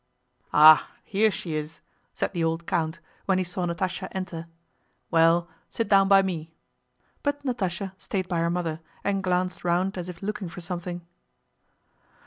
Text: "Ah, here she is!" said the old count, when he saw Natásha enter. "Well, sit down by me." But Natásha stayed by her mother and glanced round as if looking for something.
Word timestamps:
"Ah, 0.51 0.89
here 1.03 1.29
she 1.29 1.53
is!" 1.53 1.79
said 2.11 2.33
the 2.33 2.43
old 2.43 2.65
count, 2.65 2.99
when 3.27 3.37
he 3.37 3.43
saw 3.43 3.67
Natásha 3.67 4.07
enter. 4.13 4.47
"Well, 5.11 5.47
sit 5.69 5.89
down 5.89 6.07
by 6.07 6.23
me." 6.23 6.55
But 7.21 7.43
Natásha 7.43 7.91
stayed 7.99 8.27
by 8.27 8.39
her 8.39 8.49
mother 8.49 8.79
and 9.03 9.21
glanced 9.23 9.63
round 9.63 9.99
as 9.99 10.09
if 10.09 10.23
looking 10.23 10.49
for 10.49 10.59
something. 10.61 11.05